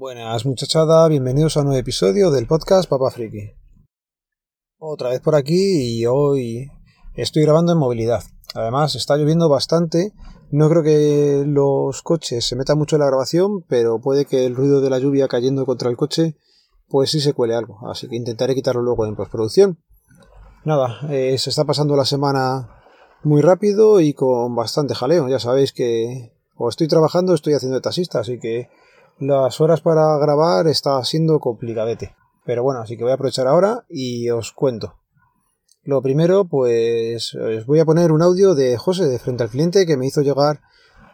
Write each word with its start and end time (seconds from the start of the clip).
Buenas 0.00 0.46
muchachada, 0.46 1.06
bienvenidos 1.08 1.58
a 1.58 1.60
un 1.60 1.66
nuevo 1.66 1.78
episodio 1.78 2.30
del 2.30 2.46
podcast 2.46 2.88
Papa 2.88 3.10
Friki. 3.10 3.52
Otra 4.78 5.10
vez 5.10 5.20
por 5.20 5.34
aquí 5.34 5.98
y 6.00 6.06
hoy 6.06 6.70
estoy 7.12 7.42
grabando 7.42 7.72
en 7.72 7.78
movilidad. 7.78 8.22
Además 8.54 8.94
está 8.94 9.18
lloviendo 9.18 9.50
bastante, 9.50 10.14
no 10.50 10.70
creo 10.70 10.82
que 10.82 11.44
los 11.46 12.00
coches 12.00 12.46
se 12.46 12.56
metan 12.56 12.78
mucho 12.78 12.96
en 12.96 13.00
la 13.00 13.08
grabación, 13.08 13.62
pero 13.68 14.00
puede 14.00 14.24
que 14.24 14.46
el 14.46 14.56
ruido 14.56 14.80
de 14.80 14.88
la 14.88 14.98
lluvia 14.98 15.28
cayendo 15.28 15.66
contra 15.66 15.90
el 15.90 15.98
coche 15.98 16.34
pues 16.88 17.10
sí 17.10 17.20
se 17.20 17.34
cuele 17.34 17.54
algo, 17.54 17.86
así 17.86 18.08
que 18.08 18.16
intentaré 18.16 18.54
quitarlo 18.54 18.80
luego 18.80 19.04
en 19.04 19.16
postproducción. 19.16 19.80
Nada, 20.64 21.00
eh, 21.10 21.36
se 21.36 21.50
está 21.50 21.66
pasando 21.66 21.94
la 21.94 22.06
semana 22.06 22.70
muy 23.22 23.42
rápido 23.42 24.00
y 24.00 24.14
con 24.14 24.54
bastante 24.54 24.94
jaleo, 24.94 25.28
ya 25.28 25.38
sabéis 25.38 25.74
que 25.74 26.32
o 26.56 26.70
estoy 26.70 26.88
trabajando 26.88 27.32
o 27.32 27.34
estoy 27.34 27.52
haciendo 27.52 27.74
de 27.74 27.82
taxista, 27.82 28.20
así 28.20 28.38
que 28.38 28.70
las 29.20 29.60
horas 29.60 29.80
para 29.82 30.18
grabar 30.18 30.66
está 30.66 31.02
siendo 31.04 31.38
complicadete. 31.38 32.14
Pero 32.44 32.62
bueno, 32.62 32.80
así 32.80 32.96
que 32.96 33.04
voy 33.04 33.12
a 33.12 33.14
aprovechar 33.14 33.46
ahora 33.46 33.84
y 33.88 34.30
os 34.30 34.52
cuento. 34.52 34.96
Lo 35.84 36.02
primero, 36.02 36.46
pues 36.46 37.34
os 37.34 37.66
voy 37.66 37.80
a 37.80 37.84
poner 37.84 38.12
un 38.12 38.22
audio 38.22 38.54
de 38.54 38.76
José 38.76 39.06
de 39.06 39.18
frente 39.18 39.44
al 39.44 39.50
cliente 39.50 39.86
que 39.86 39.96
me 39.96 40.06
hizo 40.06 40.22
llegar 40.22 40.60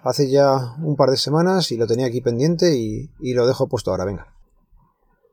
hace 0.02 0.30
ya 0.30 0.76
un 0.82 0.96
par 0.96 1.10
de 1.10 1.16
semanas 1.16 1.72
y 1.72 1.76
lo 1.76 1.86
tenía 1.86 2.06
aquí 2.06 2.20
pendiente 2.20 2.76
y, 2.76 3.10
lo 3.34 3.46
dejo 3.46 3.68
puesto 3.68 3.90
ahora, 3.90 4.04
venga. 4.04 4.32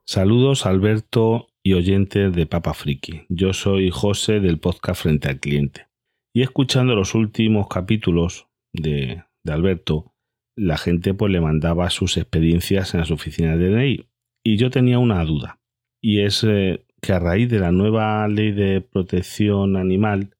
Saludos 0.05 0.65
Alberto 0.65 1.47
y 1.61 1.73
oyentes 1.73 2.33
de 2.33 2.45
Papa 2.45 2.73
Friki. 2.73 3.25
Yo 3.29 3.53
soy 3.53 3.89
José 3.91 4.39
del 4.39 4.59
podcast 4.59 5.03
Frente 5.03 5.29
al 5.29 5.39
Cliente. 5.39 5.87
Y 6.33 6.41
escuchando 6.41 6.95
los 6.95 7.13
últimos 7.13 7.67
capítulos 7.67 8.47
de, 8.73 9.23
de 9.43 9.53
Alberto, 9.53 10.12
la 10.55 10.77
gente 10.77 11.13
pues 11.13 11.31
le 11.31 11.41
mandaba 11.41 11.89
sus 11.89 12.17
experiencias 12.17 12.93
en 12.93 12.99
las 12.99 13.11
oficinas 13.11 13.57
de 13.59 13.69
ley 13.69 14.05
y 14.43 14.57
yo 14.57 14.69
tenía 14.69 14.99
una 14.99 15.23
duda 15.23 15.59
y 16.01 16.21
es 16.21 16.43
eh, 16.43 16.85
que 17.01 17.13
a 17.13 17.19
raíz 17.19 17.49
de 17.49 17.59
la 17.59 17.71
nueva 17.71 18.27
ley 18.27 18.51
de 18.51 18.81
protección 18.81 19.77
animal 19.77 20.31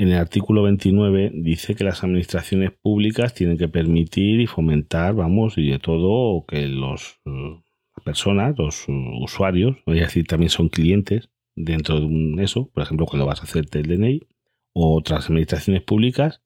en 0.00 0.08
el 0.08 0.16
artículo 0.16 0.62
29 0.62 1.30
dice 1.34 1.74
que 1.74 1.84
las 1.84 2.02
administraciones 2.02 2.70
públicas 2.72 3.34
tienen 3.34 3.58
que 3.58 3.68
permitir 3.68 4.40
y 4.40 4.46
fomentar, 4.46 5.14
vamos, 5.14 5.58
y 5.58 5.68
de 5.68 5.78
todo 5.78 6.46
que 6.46 6.66
los 6.68 7.20
eh, 7.26 7.60
personas, 8.02 8.54
los 8.56 8.86
usuarios, 8.88 9.76
voy 9.84 9.98
a 9.98 10.04
decir 10.04 10.26
también 10.26 10.48
son 10.48 10.70
clientes 10.70 11.28
dentro 11.54 12.00
de 12.00 12.42
eso, 12.42 12.70
por 12.72 12.82
ejemplo, 12.82 13.04
cuando 13.04 13.26
vas 13.26 13.40
a 13.40 13.42
hacerte 13.42 13.80
el 13.80 13.88
DNI, 13.88 14.22
o 14.72 14.96
otras 14.96 15.26
administraciones 15.26 15.82
públicas 15.82 16.40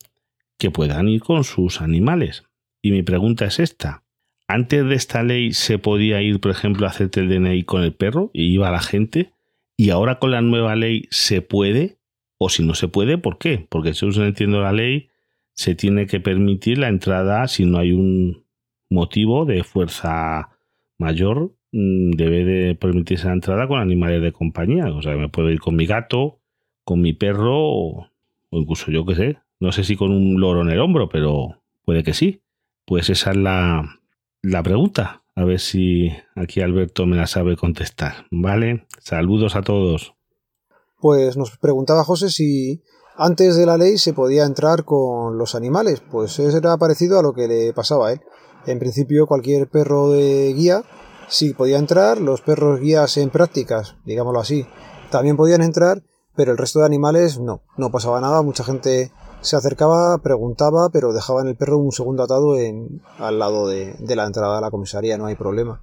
que 0.59 0.73
puedan 0.73 1.09
ir 1.09 1.21
con 1.21 1.45
sus 1.45 1.81
animales. 1.81 2.43
Y 2.85 2.93
mi 2.93 3.03
pregunta 3.03 3.47
es 3.47 3.61
esta. 3.61 4.03
Antes 4.47 4.85
de 4.85 4.95
esta 4.95 5.23
ley 5.23 5.55
se 5.55 5.79
podía 5.79 6.21
ir, 6.21 6.39
por 6.39 6.51
ejemplo, 6.51 6.85
a 6.85 6.91
hacerte 6.91 7.21
el 7.21 7.31
DNI 7.31 7.63
con 7.63 7.83
el 7.83 7.95
perro 7.95 8.31
y 8.35 8.53
iba 8.53 8.71
la 8.71 8.83
gente. 8.83 9.33
Y 9.75 9.89
ahora 9.89 10.19
con 10.19 10.33
la 10.33 10.43
nueva 10.43 10.77
ley 10.77 11.09
se 11.11 11.41
puede. 11.41 11.97
O 12.37 12.51
si 12.51 12.63
no 12.63 12.75
se 12.75 12.89
puede, 12.89 13.17
¿por 13.17 13.39
qué? 13.39 13.67
Porque 13.71 13.95
según 13.95 14.25
entiendo 14.25 14.61
la 14.61 14.75
ley, 14.75 15.09
se 15.55 15.75
tiene 15.75 16.07
que 16.07 16.21
permitir 16.21 16.77
la 16.77 16.89
entrada 16.89 17.49
si 17.49 17.65
no 17.65 17.79
hay 17.79 17.93
un 17.93 18.45
motivo 18.91 19.47
de 19.47 19.65
fuerza 19.65 20.51
mayor. 20.99 21.55
Mm, 21.73 22.11
debe 22.11 22.45
de 22.45 22.75
permitirse 22.75 23.29
la 23.29 23.33
entrada 23.33 23.67
con 23.67 23.81
animales 23.81 24.21
de 24.21 24.33
compañía. 24.33 24.93
O 24.93 25.01
sea, 25.01 25.17
me 25.17 25.31
puedo 25.31 25.51
ir 25.51 25.61
con 25.61 25.75
mi 25.75 25.87
gato, 25.87 26.39
con 26.85 27.01
mi 27.01 27.15
perro 27.15 27.57
o 27.57 28.11
incluso 28.51 28.91
yo 28.91 29.07
qué 29.07 29.15
sé, 29.15 29.39
no 29.59 29.73
sé 29.73 29.85
si 29.85 29.97
con 29.97 30.13
un 30.13 30.39
loro 30.39 30.61
en 30.61 30.69
el 30.69 30.81
hombro, 30.81 31.09
pero 31.09 31.63
puede 31.87 32.03
que 32.03 32.13
sí. 32.13 32.43
Pues 32.87 33.11
esa 33.11 33.31
es 33.31 33.37
la, 33.37 34.01
la 34.43 34.63
pregunta. 34.63 35.23
A 35.37 35.45
ver 35.45 35.59
si 35.59 36.11
aquí 36.37 36.61
Alberto 36.61 37.07
me 37.07 37.17
la 37.17 37.27
sabe 37.27 37.57
contestar. 37.57 38.27
¿Vale? 38.31 38.87
Saludos 39.01 39.57
a 39.57 39.63
todos. 39.63 40.15
Pues 41.01 41.37
nos 41.37 41.57
preguntaba 41.59 42.05
José 42.05 42.31
si 42.31 42.83
antes 43.17 43.57
de 43.57 43.67
la 43.67 43.77
ley 43.77 43.99
se 43.99 44.13
podía 44.13 44.45
entrar 44.45 44.85
con 44.85 45.39
los 45.39 45.55
animales. 45.55 46.03
Pues 46.11 46.39
eso 46.39 46.57
era 46.57 46.77
parecido 46.77 47.19
a 47.19 47.23
lo 47.23 47.33
que 47.33 47.49
le 47.49 47.73
pasaba 47.73 48.09
a 48.09 48.13
él. 48.13 48.21
En 48.67 48.79
principio 48.79 49.27
cualquier 49.27 49.69
perro 49.69 50.11
de 50.11 50.53
guía 50.55 50.85
sí 51.29 51.53
podía 51.53 51.79
entrar, 51.79 52.21
los 52.21 52.41
perros 52.41 52.81
guías 52.81 53.17
en 53.17 53.31
prácticas, 53.31 53.97
digámoslo 54.05 54.41
así, 54.41 54.67
también 55.11 55.37
podían 55.37 55.63
entrar, 55.63 56.03
pero 56.35 56.53
el 56.53 56.59
resto 56.59 56.81
de 56.81 56.87
animales 56.87 57.39
no, 57.39 57.63
no 57.77 57.91
pasaba 57.91 58.21
nada, 58.21 58.43
mucha 58.43 58.65
gente 58.65 59.11
se 59.45 59.57
acercaba, 59.57 60.17
preguntaba, 60.19 60.89
pero 60.91 61.13
dejaban 61.13 61.49
el 61.49 61.57
perro 61.57 61.79
un 61.79 61.93
segundo 61.93 62.23
atado 62.23 62.57
en, 62.57 63.03
al 63.19 63.39
lado 63.39 63.69
de, 63.69 63.95
la 64.01 64.25
entrada 64.25 64.59
a 64.59 64.61
la 64.61 64.71
comisaría, 64.71 65.19
no 65.19 65.27
hay 65.27 65.35
problema. 65.35 65.83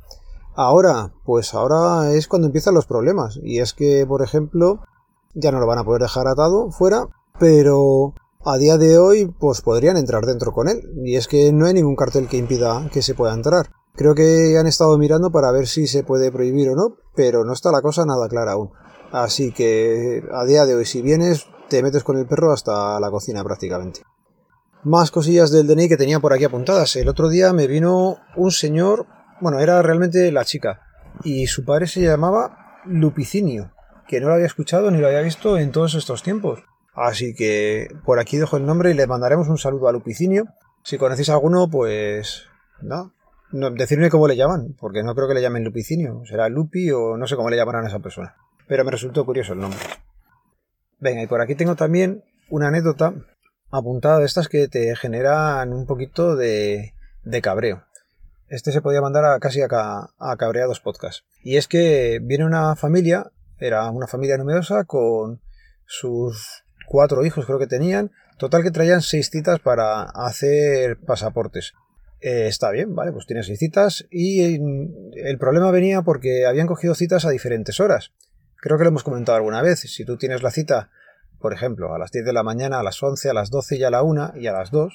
Ahora, 0.56 1.14
pues 1.24 1.54
ahora 1.54 2.12
es 2.12 2.28
cuando 2.28 2.48
empiezan 2.48 2.74
los 2.74 2.88
problemas. 2.88 3.40
Y 3.42 3.60
es 3.60 3.74
que, 3.74 4.06
por 4.08 4.24
ejemplo, 4.24 4.80
ya 5.36 5.52
no 5.52 5.60
lo 5.60 5.68
van 5.68 5.78
a 5.78 5.84
poder 5.84 6.02
dejar 6.02 6.28
atado 6.28 6.72
fuera, 6.72 7.08
pero 7.40 8.14
a 8.44 8.58
día 8.58 8.78
de 8.78 8.98
hoy, 8.98 9.34
pues 9.40 9.62
podrían 9.62 9.96
entrar 9.96 10.26
dentro 10.26 10.52
con 10.52 10.68
él. 10.68 10.82
Y 11.06 11.16
es 11.16 11.28
que 11.28 11.54
no 11.54 11.68
hay 11.68 11.76
ningún 11.76 11.96
cartel 11.96 12.28
que 12.28 12.38
impida 12.38 12.90
que 12.92 13.04
se 13.04 13.14
pueda 13.14 13.34
entrar. 13.34 13.70
Creo 13.94 14.16
que 14.16 14.58
han 14.58 14.68
estado 14.68 14.98
mirando 14.98 15.32
para 15.32 15.52
ver 15.52 15.68
si 15.68 15.86
se 15.86 16.04
puede 16.04 16.32
prohibir 16.32 16.70
o 16.70 16.76
no, 16.76 16.96
pero 17.16 17.46
no 17.46 17.54
está 17.54 17.72
la 17.72 17.82
cosa 17.82 18.06
nada 18.06 18.28
clara 18.28 18.54
aún. 18.54 18.72
Así 19.12 19.52
que 19.52 20.24
a 20.34 20.46
día 20.46 20.66
de 20.66 20.76
hoy, 20.76 20.86
si 20.86 21.02
vienes, 21.02 21.46
te 21.72 21.82
metes 21.82 22.04
con 22.04 22.18
el 22.18 22.28
perro 22.28 22.52
hasta 22.52 23.00
la 23.00 23.10
cocina 23.10 23.42
prácticamente. 23.46 24.02
Más 24.84 25.10
cosillas 25.10 25.52
del 25.52 25.68
DNI 25.68 25.88
que 25.88 25.96
tenía 25.96 26.20
por 26.20 26.34
aquí 26.34 26.44
apuntadas. 26.44 26.98
El 26.98 27.08
otro 27.08 27.30
día 27.30 27.54
me 27.54 27.66
vino 27.66 28.18
un 28.36 28.52
señor, 28.52 29.06
bueno, 29.40 29.60
era 29.60 29.82
realmente 29.82 30.30
la 30.34 30.44
chica, 30.44 30.82
y 31.24 31.48
su 31.48 31.64
padre 31.64 31.88
se 31.88 32.02
llamaba 32.02 32.82
Lupicinio, 32.84 33.72
que 34.06 34.20
no 34.20 34.28
lo 34.28 34.34
había 34.34 34.48
escuchado 34.48 34.92
ni 34.92 34.98
lo 34.98 35.08
había 35.08 35.22
visto 35.22 35.58
en 35.58 35.72
todos 35.72 35.96
estos 35.96 36.24
tiempos. 36.24 36.60
Así 36.94 37.34
que 37.34 37.88
por 38.04 38.20
aquí 38.20 38.36
dejo 38.36 38.58
el 38.58 38.66
nombre 38.66 38.92
y 38.92 38.94
le 38.94 39.08
mandaremos 39.08 39.48
un 39.48 39.58
saludo 39.58 39.88
a 39.88 39.94
Lupicinio. 39.94 40.48
Si 40.84 40.98
conocéis 40.98 41.30
a 41.30 41.34
alguno, 41.36 41.70
pues 41.70 42.48
no, 42.82 43.14
no, 43.54 43.72
decirme 43.72 44.10
cómo 44.10 44.28
le 44.28 44.36
llaman, 44.36 44.76
porque 44.78 45.04
no 45.04 45.16
creo 45.16 45.30
que 45.30 45.36
le 45.36 45.42
llamen 45.42 45.64
Lupicinio. 45.64 46.24
Será 46.26 46.50
Lupi 46.50 46.92
o 46.92 47.16
no 47.16 47.28
sé 47.28 47.38
cómo 47.38 47.50
le 47.50 47.56
llamarán 47.56 47.86
a 47.86 47.88
esa 47.88 48.00
persona. 48.00 48.36
Pero 48.68 48.84
me 48.84 48.92
resultó 48.92 49.26
curioso 49.26 49.54
el 49.54 49.60
nombre. 49.60 49.80
Venga, 51.02 51.24
y 51.24 51.28
por 51.28 51.42
aquí 51.42 51.56
tengo 51.56 51.76
también 51.76 52.24
una 52.52 52.68
anécdota 52.68 53.16
apuntada 53.72 54.20
de 54.20 54.26
estas 54.26 54.48
que 54.48 54.68
te 54.68 54.96
generan 54.96 55.74
un 55.74 55.88
poquito 55.88 56.36
de, 56.36 56.94
de 57.24 57.42
cabreo. 57.42 57.84
Este 58.50 58.72
se 58.72 58.82
podía 58.82 59.02
mandar 59.02 59.26
a 59.26 59.40
casi 59.40 59.62
a, 59.62 59.68
a 59.68 60.38
cabreados 60.38 60.80
podcast. 60.80 61.26
Y 61.42 61.58
es 61.58 61.68
que 61.68 62.20
viene 62.22 62.46
una 62.46 62.76
familia, 62.76 63.32
era 63.58 63.90
una 63.90 64.06
familia 64.06 64.38
numerosa 64.38 64.84
con 64.84 65.42
sus 65.88 66.64
cuatro 66.88 67.26
hijos 67.26 67.46
creo 67.48 67.58
que 67.58 67.68
tenían, 67.68 68.12
total 68.38 68.62
que 68.62 68.72
traían 68.72 69.02
seis 69.02 69.30
citas 69.32 69.60
para 69.60 70.04
hacer 70.04 71.00
pasaportes. 71.00 71.74
Eh, 72.20 72.46
está 72.48 72.70
bien, 72.70 72.94
vale, 72.94 73.12
pues 73.12 73.26
tiene 73.26 73.42
seis 73.42 73.58
citas 73.58 74.06
y 74.12 74.60
el 75.16 75.38
problema 75.40 75.72
venía 75.72 76.04
porque 76.04 76.46
habían 76.46 76.68
cogido 76.68 76.94
citas 76.94 77.26
a 77.26 77.32
diferentes 77.32 77.80
horas. 77.80 78.12
Creo 78.62 78.78
que 78.78 78.84
lo 78.84 78.90
hemos 78.90 79.04
comentado 79.04 79.36
alguna 79.36 79.64
vez. 79.64 79.80
Si 79.80 80.06
tú 80.06 80.18
tienes 80.18 80.44
la 80.44 80.52
cita, 80.52 80.92
por 81.40 81.52
ejemplo, 81.52 81.96
a 81.96 81.98
las 81.98 82.12
10 82.12 82.26
de 82.26 82.34
la 82.34 82.44
mañana, 82.44 82.80
a 82.80 82.84
las 82.84 83.02
11, 83.02 83.32
a 83.32 83.34
las 83.34 83.50
12 83.50 83.78
y 83.78 83.84
a 83.84 83.90
la 83.90 84.04
1 84.04 84.34
y 84.36 84.46
a 84.46 84.54
las 84.54 84.70
2, 84.70 84.94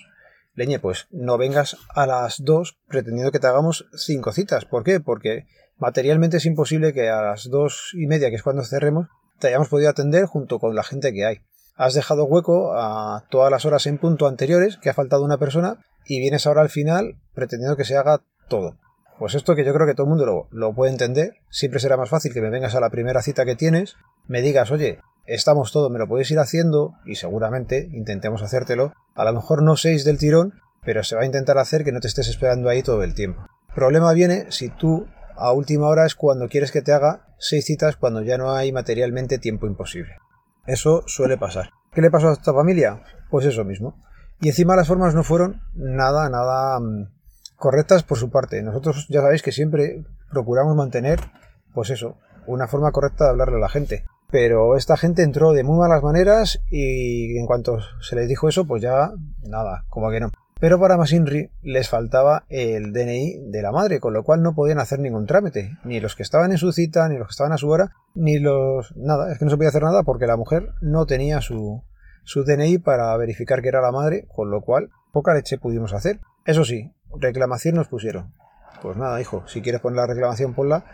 leñe, 0.54 0.78
pues 0.78 1.09
no 1.10 1.36
vengas 1.36 1.77
a 1.89 2.07
las 2.07 2.45
2 2.45 2.78
pretendiendo 2.86 3.33
que 3.33 3.41
te 3.41 3.48
hagamos 3.48 3.86
5 3.92 4.30
citas. 4.30 4.66
¿Por 4.66 4.84
qué? 4.84 5.01
Porque 5.01 5.47
materialmente 5.78 6.36
es 6.36 6.47
imposible 6.47 6.92
que 6.92 7.10
a 7.10 7.21
las 7.21 7.51
2 7.51 7.91
y 7.95 8.07
media, 8.07 8.30
que 8.30 8.36
es 8.36 8.45
cuando 8.45 8.63
cerremos, 8.63 9.09
te 9.41 9.48
hayamos 9.48 9.69
podido 9.69 9.91
atender 9.91 10.27
junto 10.27 10.60
con 10.60 10.77
la 10.77 10.84
gente 10.84 11.12
que 11.12 11.27
hay. 11.27 11.41
Has 11.74 11.95
dejado 11.95 12.24
hueco 12.24 12.72
a 12.74 13.24
todas 13.30 13.51
las 13.51 13.66
horas 13.66 13.86
en 13.86 13.98
punto 13.98 14.28
anteriores, 14.28 14.78
que 14.78 14.91
ha 14.91 14.95
faltado 14.95 15.24
una 15.24 15.39
persona, 15.39 15.84
y 16.07 16.21
vienes 16.21 16.47
ahora 16.47 16.62
al 16.62 16.71
final 16.71 17.16
pretendiendo 17.34 17.77
que 17.77 17.84
se 17.84 17.97
haga 17.97 18.22
todo. 18.48 18.78
Pues 19.18 19.34
esto 19.34 19.54
que 19.54 19.65
yo 19.65 19.72
creo 19.72 19.86
que 19.86 19.95
todo 19.95 20.04
el 20.07 20.10
mundo 20.10 20.48
lo, 20.51 20.74
puede 20.74 20.92
entender, 20.92 21.36
siempre 21.48 21.80
será 21.80 21.97
más 21.97 22.10
fácil 22.10 22.34
que 22.34 22.42
me 22.42 22.51
vengas 22.51 22.74
a 22.74 22.80
la 22.80 22.91
primera 22.91 23.22
cita 23.22 23.45
que 23.45 23.57
tienes, 23.57 23.97
me 24.28 24.42
digas, 24.42 24.71
oye, 24.71 25.01
estamos 25.27 25.72
todo, 25.72 25.89
me 25.89 25.98
lo 25.98 26.07
podéis 26.07 26.30
ir 26.30 26.39
haciendo 26.39 26.95
y 27.07 27.15
seguramente 27.15 27.89
intentemos 27.92 28.42
hacértelo. 28.42 28.92
A 29.15 29.24
lo 29.24 29.33
mejor 29.33 29.63
no 29.63 29.77
seis 29.77 30.04
del 30.04 30.18
tirón, 30.18 30.54
pero 30.84 31.03
se 31.03 31.16
va 31.16 31.22
a 31.22 31.27
intentar 31.27 31.57
hacer 31.59 31.83
que 31.83 31.92
no 31.92 32.01
te 32.01 32.09
estés 32.09 32.28
esperando 32.28 32.68
ahí 32.68 32.83
todo 32.83 33.03
el 33.03 33.15
tiempo. 33.15 33.47
Problema 33.74 34.13
viene 34.13 34.47
si 34.51 34.68
tú 34.68 35.07
a 35.36 35.53
última 35.53 35.89
hora 35.89 36.07
es 36.07 36.15
cuando 36.15 36.48
quieres 36.48 36.71
que 36.71 36.83
te 36.83 36.92
haga 36.92 37.27
seis 37.39 37.65
citas 37.65 37.97
cuando 37.97 38.22
ya 38.22 38.39
no 38.39 38.53
hay 38.53 38.72
materialmente 38.72 39.39
tiempo 39.39 39.66
imposible. 39.66 40.16
Eso 40.66 41.04
suele 41.07 41.39
pasar. 41.39 41.71
¿Qué 41.92 42.03
le 42.03 42.10
pasó 42.10 42.28
a 42.28 42.33
esta 42.33 42.53
familia? 42.53 43.03
Pues 43.30 43.47
eso 43.47 43.65
mismo. 43.65 44.03
Y 44.41 44.48
encima 44.48 44.77
las 44.77 44.89
formas 44.89 45.15
no 45.15 45.22
fueron 45.22 45.62
nada, 45.74 46.28
nada 46.28 46.78
mm, 46.80 47.09
correctas 47.56 48.03
por 48.03 48.18
su 48.18 48.30
parte. 48.30 48.62
Nosotros 48.62 49.06
ya 49.08 49.20
sabéis 49.20 49.42
que 49.42 49.53
siempre 49.53 50.04
procuramos 50.30 50.76
mantener, 50.76 51.20
pues 51.74 51.91
eso, 51.91 52.16
una 52.47 52.68
forma 52.68 52.92
correcta 52.92 53.24
de 53.24 53.30
hablarle 53.30 53.56
a 53.56 53.60
la 53.60 53.68
gente. 53.68 54.04
Pero 54.30 54.76
esta 54.76 54.97
gente 54.97 55.22
entró 55.22 55.53
de 55.53 55.62
muy 55.62 55.78
malas 55.78 56.03
maneras 56.03 56.60
y 56.68 57.38
en 57.38 57.47
cuanto 57.47 57.78
se 58.00 58.16
les 58.16 58.28
dijo 58.28 58.48
eso, 58.48 58.64
pues 58.66 58.82
ya 58.82 59.12
nada, 59.42 59.84
como 59.88 60.10
que 60.10 60.20
no. 60.20 60.30
Pero 60.58 60.80
para 60.80 60.97
Masinri 60.97 61.50
les 61.62 61.91
faltaba 61.91 62.44
el 62.48 62.92
DNI 62.92 63.50
de 63.50 63.62
la 63.62 63.72
madre, 63.72 64.00
con 64.00 64.14
lo 64.14 64.24
cual 64.24 64.42
no 64.42 64.54
podían 64.54 64.78
hacer 64.78 64.98
ningún 64.98 65.26
trámite, 65.26 65.76
ni 65.84 66.00
los 66.00 66.16
que 66.16 66.22
estaban 66.22 66.50
en 66.50 66.56
su 66.56 66.72
cita, 66.72 67.09
ni 67.09 67.18
los 67.18 67.28
que 67.28 67.32
estaban 67.32 67.52
a 67.52 67.59
su 67.59 67.68
hora, 67.68 67.92
ni 68.14 68.38
los... 68.38 68.97
nada, 68.97 69.30
es 69.30 69.38
que 69.38 69.44
no 69.44 69.50
se 69.50 69.59
podía 69.59 69.68
hacer 69.68 69.82
nada 69.82 70.02
porque 70.02 70.26
la 70.26 70.38
mujer 70.38 70.70
no 70.80 71.04
tenía 71.04 71.42
su, 71.42 71.82
su 72.24 72.44
DNI 72.44 72.78
para 72.78 73.14
verificar 73.18 73.60
que 73.60 73.68
era 73.68 73.82
la 73.82 73.92
madre, 73.92 74.26
con 74.34 74.50
lo 74.50 74.62
cual 74.62 74.88
poca 75.12 75.34
leche 75.34 75.59
pudimos 75.59 75.92
hacer. 75.92 76.20
Eso 76.47 76.65
sí, 76.65 76.93
reclamación 77.19 77.75
nos 77.75 77.89
pusieron. 77.89 78.33
Pues 78.81 78.97
nada, 78.97 79.21
hijo, 79.21 79.43
si 79.48 79.63
quieres 79.63 79.81
poner 79.81 79.97
la 79.97 80.07
reclamación, 80.07 80.54
ponla, 80.54 80.84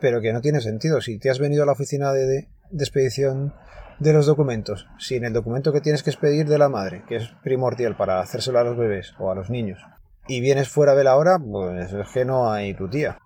pero 0.00 0.20
que 0.22 0.32
no 0.32 0.40
tiene 0.40 0.60
sentido. 0.60 1.00
Si 1.00 1.18
te 1.18 1.30
has 1.30 1.38
venido 1.38 1.62
a 1.62 1.66
la 1.66 1.72
oficina 1.72 2.12
de, 2.12 2.26
de, 2.26 2.48
expedición 2.72 3.52
de 3.98 4.12
los 4.14 4.24
documentos, 4.24 4.86
si 4.98 5.16
en 5.16 5.24
el 5.24 5.34
documento 5.34 5.72
que 5.72 5.82
tienes 5.82 6.02
que 6.02 6.10
expedir 6.10 6.48
de 6.48 6.58
la 6.58 6.70
madre, 6.70 7.04
que 7.06 7.16
es 7.16 7.28
primordial 7.42 7.94
para 7.94 8.20
hacérselo 8.20 8.58
a 8.58 8.64
los 8.64 8.76
bebés 8.76 9.14
o 9.18 9.30
a 9.30 9.34
los 9.34 9.50
niños, 9.50 9.80
y 10.26 10.40
vienes 10.40 10.68
fuera 10.68 10.94
de 10.94 11.04
la 11.04 11.16
hora, 11.16 11.38
pues 11.38 11.92
es 11.92 12.08
que 12.08 12.24
no 12.24 12.50
hay 12.50 12.74
tu 12.74 12.88
tía. 12.88 13.18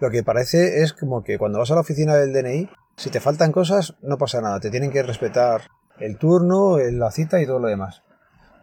Lo 0.00 0.10
que 0.10 0.22
parece 0.22 0.82
es 0.82 0.92
como 0.92 1.24
que 1.24 1.38
cuando 1.38 1.58
vas 1.58 1.70
a 1.72 1.74
la 1.74 1.80
oficina 1.80 2.14
del 2.14 2.32
DNI, 2.32 2.68
si 2.96 3.10
te 3.10 3.20
faltan 3.20 3.52
cosas, 3.52 3.96
no 4.02 4.16
pasa 4.16 4.40
nada, 4.40 4.60
te 4.60 4.70
tienen 4.70 4.92
que 4.92 5.02
respetar 5.02 5.62
el 5.98 6.18
turno, 6.18 6.78
la 6.78 7.10
cita 7.10 7.40
y 7.40 7.46
todo 7.46 7.58
lo 7.58 7.68
demás. 7.68 8.02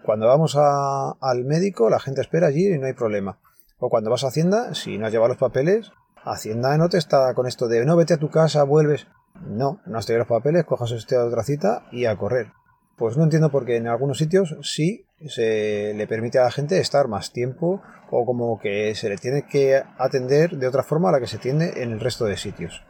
Cuando 0.10 0.26
vamos 0.26 0.58
al 0.58 1.46
médico, 1.46 1.88
la 1.88 2.00
gente 2.00 2.22
espera 2.22 2.48
allí 2.48 2.66
y 2.66 2.80
no 2.80 2.88
hay 2.88 2.94
problema. 2.94 3.38
O 3.78 3.92
cuando 3.92 4.10
vas 4.10 4.24
a 4.24 4.30
Hacienda, 4.30 4.74
si 4.74 4.98
no 4.98 5.06
has 5.06 5.12
llevado 5.12 5.28
los 5.28 5.38
papeles, 5.38 5.92
Hacienda 6.26 6.76
no 6.80 6.90
te 6.90 6.98
está 6.98 7.32
con 7.36 7.46
esto 7.46 7.68
de 7.68 7.86
no 7.86 7.96
vete 7.96 8.16
a 8.16 8.18
tu 8.18 8.32
casa, 8.32 8.64
vuelves. 8.64 9.06
No, 9.46 9.82
no 9.86 10.00
has 10.00 10.08
tenido 10.08 10.22
los 10.22 10.28
papeles, 10.28 10.66
cojas 10.66 10.94
usted 10.94 11.18
a 11.18 11.26
otra 11.26 11.44
cita 11.44 11.86
y 11.92 12.06
a 12.06 12.18
correr. 12.18 12.52
Pues 12.98 13.18
no 13.18 13.24
entiendo 13.24 13.52
por 13.52 13.68
qué 13.68 13.76
en 13.76 13.86
algunos 13.86 14.18
sitios 14.18 14.58
sí 14.64 15.06
se 15.28 15.94
le 15.94 16.08
permite 16.08 16.40
a 16.40 16.46
la 16.46 16.52
gente 16.52 16.80
estar 16.80 17.08
más 17.08 17.32
tiempo 17.32 17.84
o 18.10 18.26
como 18.26 18.60
que 18.60 18.96
se 18.96 19.10
le 19.10 19.18
tiene 19.18 19.46
que 19.46 19.84
atender 20.00 20.58
de 20.58 20.68
otra 20.68 20.82
forma 20.82 21.10
a 21.10 21.12
la 21.12 21.20
que 21.20 21.28
se 21.28 21.38
atiende 21.38 21.84
en 21.84 21.92
el 21.92 22.00
resto 22.00 22.26
de 22.26 22.36
sitios. 22.36 22.84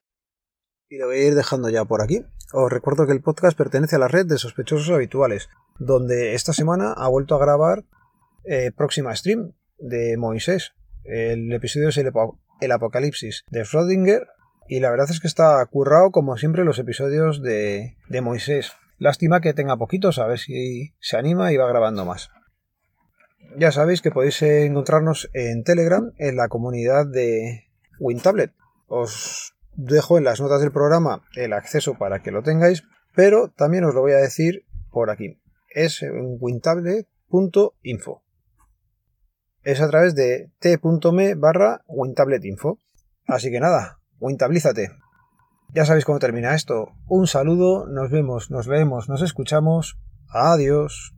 Y 0.88 0.98
lo 0.98 1.08
voy 1.08 1.18
a 1.18 1.28
ir 1.28 1.36
dejando 1.36 1.70
ya 1.70 1.84
por 1.84 2.02
aquí. 2.02 2.26
Os 2.54 2.72
recuerdo 2.72 3.06
que 3.06 3.12
el 3.12 3.22
podcast 3.22 3.58
pertenece 3.58 3.98
a 3.98 4.00
la 4.00 4.08
red 4.08 4.26
de 4.26 4.38
sospechosos 4.38 4.90
habituales, 4.90 5.50
donde 5.80 6.36
esta 6.36 6.54
semana 6.54 6.94
ha 6.96 7.08
vuelto 7.08 7.36
a 7.36 7.40
grabar 7.40 7.86
eh, 8.44 8.72
próxima 8.76 9.16
stream 9.16 9.54
de 9.78 10.18
Moisés. 10.18 10.74
El 11.04 11.52
episodio 11.52 11.90
es 11.90 11.98
el, 11.98 12.72
Apocalipsis 12.72 13.46
de 13.50 13.64
Schrödinger 13.64 14.28
y 14.68 14.82
la 14.82 14.92
verdad 14.92 15.10
es 15.10 15.20
que 15.20 15.28
está 15.28 15.66
currado 15.66 16.12
como 16.12 16.38
siempre 16.38 16.66
los 16.66 16.78
episodios 16.78 17.42
de, 17.42 17.96
de 18.10 18.22
Moisés. 18.22 18.74
Lástima 18.98 19.40
que 19.40 19.54
tenga 19.54 19.78
poquitos, 19.78 20.20
a 20.20 20.28
ver 20.28 20.40
si 20.40 20.94
se 21.00 21.18
anima 21.18 21.54
y 21.54 21.58
va 21.58 21.68
grabando 21.68 22.06
más. 22.06 22.30
Ya 23.58 23.72
sabéis 23.72 24.02
que 24.02 24.12
podéis 24.12 24.42
encontrarnos 24.42 25.30
en 25.34 25.64
Telegram 25.64 26.12
en 26.18 26.36
la 26.36 26.50
comunidad 26.50 27.08
de 27.08 27.68
WinTablet. 28.00 28.54
Os 28.88 29.54
dejo 29.74 30.18
en 30.18 30.26
las 30.26 30.42
notas 30.42 30.62
del 30.62 30.72
programa 30.72 31.24
el 31.36 31.54
acceso 31.54 31.96
para 31.98 32.22
que 32.22 32.32
lo 32.32 32.44
tengáis, 32.44 32.84
pero 33.16 33.48
también 33.50 33.86
os 33.86 33.96
lo 33.96 34.02
voy 34.02 34.12
a 34.12 34.18
decir 34.18 34.66
por 34.92 35.10
aquí. 35.10 35.39
Es 35.70 36.02
en 36.02 36.38
wintablet.info. 36.40 38.24
Es 39.64 39.82
a 39.82 39.90
través 39.90 40.16
de 40.16 40.52
t.me 40.60 41.36
barra 41.36 41.84
wintabletinfo. 41.88 42.80
Así 43.28 43.52
que 43.52 43.60
nada, 43.60 44.00
Wintablízate. 44.20 44.92
Ya 45.74 45.86
sabéis 45.86 46.04
cómo 46.04 46.20
termina 46.20 46.56
esto. 46.56 46.94
Un 47.08 47.28
saludo, 47.28 47.86
nos 47.88 48.10
vemos, 48.10 48.52
nos 48.52 48.68
leemos, 48.68 49.08
nos 49.08 49.22
escuchamos. 49.22 49.98
Adiós. 50.30 51.14